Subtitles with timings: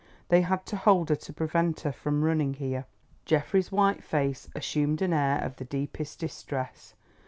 [0.29, 2.87] They had to hold her to prevent her from running here."
[3.25, 6.95] Geoffrey's white face assumed an air of the deepest distress.